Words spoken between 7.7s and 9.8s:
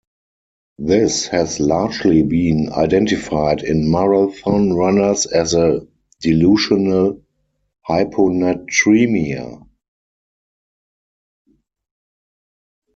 hyponatremia.